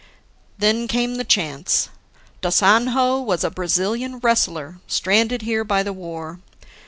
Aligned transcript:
"Then 0.57 0.87
came 0.87 1.17
the 1.17 1.23
chance. 1.23 1.89
Da 2.41 2.49
Sanhao 2.49 3.23
was 3.23 3.43
a 3.43 3.51
Brazilian 3.51 4.17
wrestler 4.17 4.79
stranded 4.87 5.43
here 5.43 5.63
by 5.63 5.83
the 5.83 5.93
war. 5.93 6.39